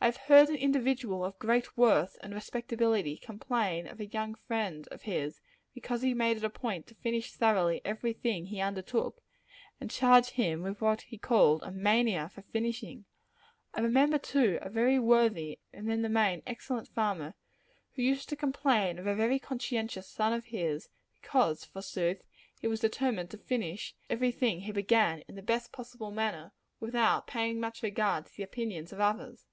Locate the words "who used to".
17.94-18.36